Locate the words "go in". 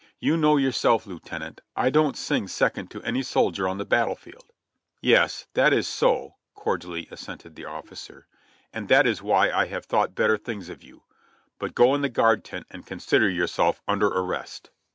11.75-12.01